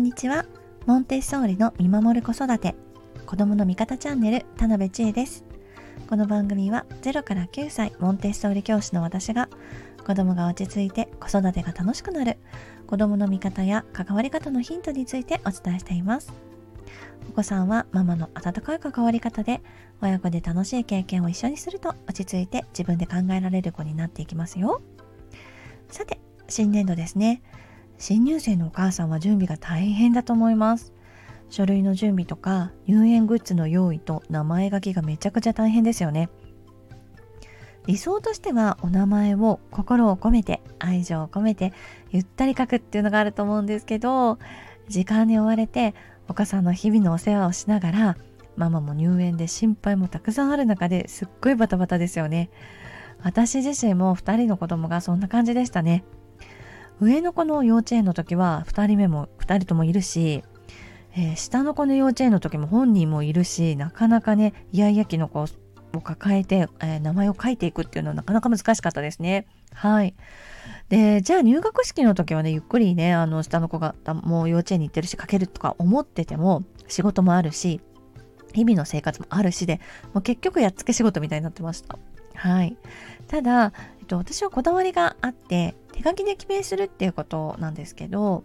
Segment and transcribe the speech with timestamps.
[0.00, 0.46] んにちは。
[0.86, 2.74] モンテッソーリの見守る子育て。
[3.26, 5.44] 子供の味方チャンネル田辺千恵です。
[6.08, 9.50] この番組は0から9歳モンテッソーリ教師の私が
[10.06, 12.38] 子供が落ち着いて子育てが楽しくなる
[12.86, 16.32] 子供の見方や関わり方のヒントについてお伝えしています。
[17.28, 19.60] お子さんはママの温かい関わり方で
[20.00, 24.80] 親子で楽しい経験を一緒にすると落ち着いて自分で考えられる子になっていきますよ。
[25.90, 27.42] さて新年度ですね。
[28.00, 30.94] 新入生のお母さんは準備が大変だと思います。
[31.50, 36.30] 書類の準備とか入園グッズの用意と名前書きがめちゃくちゃ大変ですよね。
[37.86, 41.74] 理想としてはお名前を心を込めて愛情を込めて
[42.10, 44.38] ゆったり書くっていうのがあると思うんですけど
[44.88, 45.94] 時間に追われて
[46.28, 48.16] お母さんの日々のお世話をしながら
[48.56, 52.48] ママも入園で心配もたくさんある中ですっごいバタバタですよね。
[53.22, 56.04] 私自身も2人の子供がそんな感じでしたね。
[57.00, 60.44] 上の子の幼稚園の時は2人目も2人ともいるし、
[61.16, 69.46] えー、下の子の幼稚園の時も本人もいるしなかなかねイヤイヤ期の子を抱えて、えー、名前を書いていくっていうのはなかなか難しかったですね。
[69.72, 70.14] はい。
[70.88, 77.80] で、じゃあ入学式の時はね、ゆっくりね、あの、下の子がもう幼稚園に行ってるし、書けるとか思ってても、仕事もあるし、
[78.52, 79.80] 日々の生活もあるしで、
[80.12, 81.98] もう結局やっつけ仕事みたいになってました。
[82.40, 82.78] はい。
[83.28, 88.44] ただ、えっと、私はこだわりがあって、手書きで記名するっていうことなんですけど、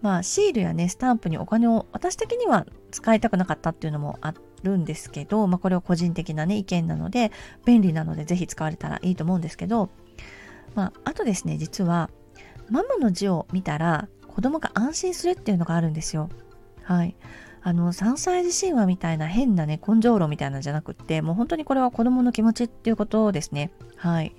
[0.00, 7.30] まあ、シールやね、スタンプにお金を私的には使いたくなかったっていうのもあるんですけど、まあ、これは個人的なね、意見なので、
[7.66, 9.90] 便利なのでぜひ使われたらいいと思うんですけど、
[10.74, 12.08] まあ、あとですね、実は、
[12.70, 16.30] ママの字を見たら子供が安心するっていうのがあるんですよ。
[16.86, 17.16] はい。
[17.62, 23.72] あの、3歳児神話みたいな変なね、根性論みたいなんじゃなくって、もう本当にこれは子供の気持ちっていうことですね。
[23.96, 24.36] はい。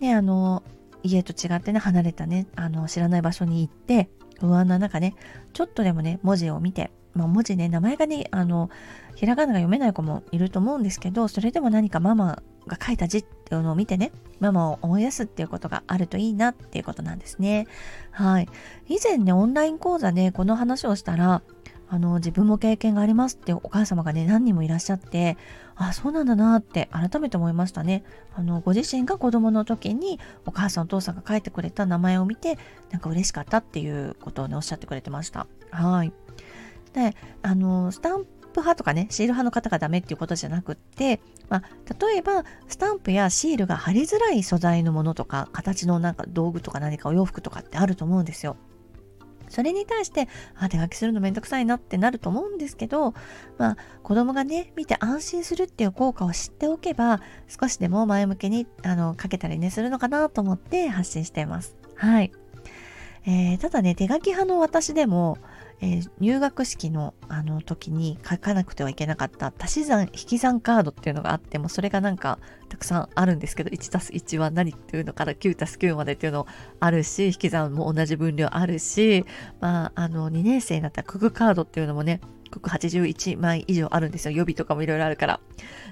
[0.00, 0.62] で、あの、
[1.02, 4.08] 家と違ってね、離れたね、あの、知らない場所に行って、
[4.40, 5.14] 不安な中ね、
[5.52, 8.70] ちょっとでもね、文字を見て、まあ、文字ね、名前がね、あの、
[9.14, 17.66] ひらがなが読めない子もいると思うんですけど、それでも何かママが書いた字っていうのを見てね、ママを思い出すっていうことがあるといいなっていうことなんですね。
[18.10, 18.48] はい。
[18.88, 21.42] 以前ね、オンライン講座でこの話をしたら、
[21.94, 25.36] あの、自分も経験がありますってお母様がね、何人もいらっしゃって、
[25.76, 28.02] あ、そうなんだなって改めて思いましたね。
[28.34, 32.58] あの、ご自身が子供の時にお母さんお父さんが書いてくれた名前を見て、
[32.90, 35.46] なんか嬉しかったっていうことをね、おっしゃってくれてました。
[35.70, 36.12] はい。
[36.94, 41.62] で、あの、スタンプ派とかね、シール派の方がダメっていうことじゃなくって、まあ、
[42.04, 48.56] 例えば、スタンプやシールが貼りづらい素材のものとか、形のなんか道具とか何かお洋服とかってあると思うんですよ。
[49.54, 53.14] それに対して、あ、手書きするのめんどくさいなってなると思うんですけど、
[53.56, 61.76] まあ、子供がね、見て安心するっていう効果を知っておけば、少しでも前向きに、あの、書けたりね、するのかなと思って発信しています。
[61.94, 62.32] はい。
[63.26, 65.38] えー、ただね、手書き派の私でも、
[65.84, 72.38] えー、入学式のあの時に書かなくてはいけなかった足し算引き算カードっていうのがあってもそれがなんか
[72.70, 76.46] たくさんあるんですけど 1+1 は何っていうのから 9+9 までっていうの
[76.80, 79.26] あるし引き算も同じ分量あるし
[79.60, 84.30] まああの2年生になったら九九カードっていうのもね九九81枚以上あるんですよ。
[84.30, 85.40] 予備とかもいろいろあるから。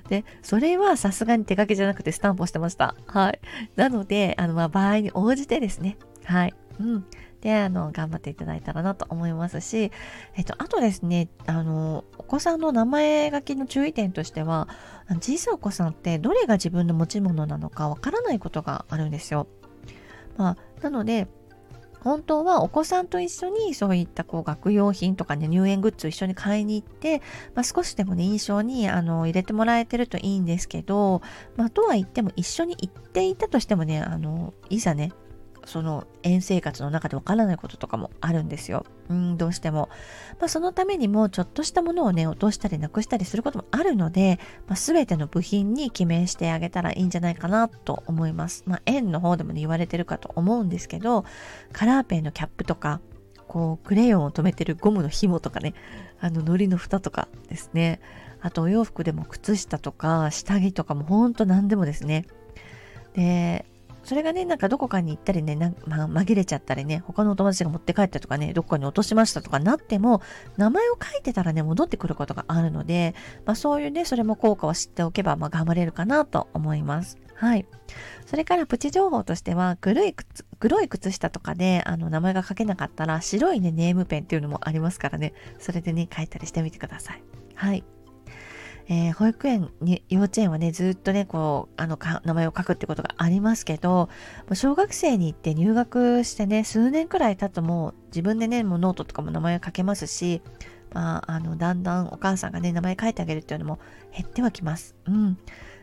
[0.09, 2.95] でそれはさすがに手書きじゃなくてスタンプをしてました。
[3.07, 3.41] はい。
[3.77, 5.99] なのであのまあ場合に応じてですね。
[6.25, 6.55] はい。
[6.81, 7.05] うん。
[7.43, 9.91] で、あの、頑張っていただいたらなと思いますし、
[10.37, 14.69] えっと、あとですね、あの、お子さんの名前書きの注意点としては、
[15.21, 19.49] 小さいお子さんってどれが自分の持ち物なのかわからないことがあるんですよ。
[20.37, 21.27] まあ、なので、
[22.03, 27.23] 本当はお子さんと一緒にそういったこう学用品とかね、入園グッズを一緒に買いに行って、
[27.55, 31.23] まあ、少しでもね、印象にあの入れてもらえてるといいんですけど、
[31.57, 35.13] まあ、とは言っても一緒に行っていたとしてもね、あの、いざね、
[35.65, 38.85] その園生活の中でわからないこととかもあるんですよ。
[39.09, 39.89] うん、どうしても。
[40.41, 48.65] まあ、そのためにもちょっとしたものをね、落としたりなくしたりすることもあるので、まあ、全ての部品に記名してあげたらいいんじゃないかなと思います。
[48.67, 51.25] まあ、園の方でもね、言われてるかと思うんですけど、
[51.73, 53.01] カラーペンのキャップとか、
[53.47, 55.75] こう、クレヨンを留めてるゴムの紐とかね、
[56.21, 58.01] あの、糊の蓋とかですね。
[58.41, 62.27] あと、お洋服でも靴下とか、下着とかもほんと何でもですね。
[63.15, 63.67] で、
[64.05, 70.23] それがね、なんかどこかに行ったりね、なま、紛れちゃったりね、他のお友達が持って帰ったとかね、どこかに落としましたとかなっても、
[70.57, 73.15] 名前を書いてたらね、戻ってくることがあるので、
[73.45, 77.19] まあそういうね、それも効果を知っておけば、まあ頑張れるかなと思います。
[77.35, 77.67] はい。
[78.27, 87.23] それからプチ情報としては、黒い靴、黒い靴下とかで、あの、名前が書けなかったら、白いね、ネームペンっていうのもありますからね、それでね、書いたりしてみてください。
[87.55, 87.85] はい。
[88.93, 94.11] えー、保育園に、幼稚園はね、ずっとね、こう、あの、名前を書くってことがありますけど、
[94.53, 100.43] 小学生に行って入学してね、数年くらい経つともう自分でね、もうノートとかも名前を書けますし、
[100.93, 103.79] まあ、あの、だんだんお母さんがね、名前書いてあげるっていうのも
[104.15, 104.95] 減ってはきます。
[105.07, 105.39] うん。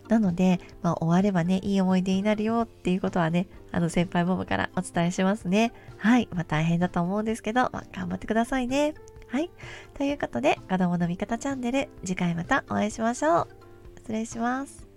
[0.07, 5.73] なので、まあ、終わればね、いい思い出になるよっていうことはね、あの、先輩ママからお伝えしますね。
[5.97, 6.27] はい。
[6.31, 8.93] まあ、大変だと思うんですけど、まあ、頑張ってくださいね。
[9.29, 9.51] はい。
[9.93, 13.47] ということで、子供の味方チャンネル、次回またお会いしましょう。
[13.99, 14.88] 失礼します。